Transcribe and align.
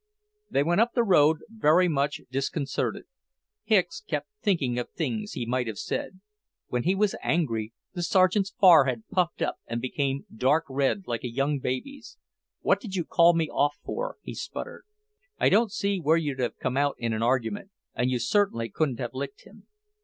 They 0.49 0.63
went 0.63 0.81
up 0.81 0.93
the 0.95 1.03
road 1.03 1.41
very 1.47 1.87
much 1.87 2.21
disconcerted. 2.31 3.03
Hicks 3.65 4.01
kept 4.01 4.29
thinking 4.41 4.79
of 4.79 4.89
things 4.89 5.33
he 5.33 5.45
might 5.45 5.67
have 5.67 5.77
said. 5.77 6.21
When 6.69 6.81
he 6.85 6.95
was 6.95 7.13
angry, 7.21 7.73
the 7.93 8.01
Sergeant's 8.01 8.49
forehead 8.49 9.03
puffed 9.11 9.43
up 9.43 9.57
and 9.67 9.79
became 9.79 10.25
dark 10.35 10.65
red, 10.67 11.03
like 11.05 11.23
a 11.23 11.29
young 11.29 11.59
baby's. 11.59 12.17
"What 12.61 12.79
did 12.79 12.95
you 12.95 13.05
call 13.05 13.33
me 13.35 13.47
off 13.51 13.77
for?" 13.85 14.17
he 14.23 14.33
sputtered. 14.33 14.85
"I 15.37 15.49
don't 15.49 15.71
see 15.71 15.99
where 15.99 16.17
you'd 16.17 16.39
have 16.39 16.57
come 16.57 16.77
out 16.77 16.95
in 16.97 17.13
an 17.13 17.21
argument, 17.21 17.69
and 17.93 18.09
you 18.09 18.17
certainly 18.17 18.69
couldn't 18.69 18.97
have 18.97 19.13
licked 19.13 19.43
him." 19.43 19.67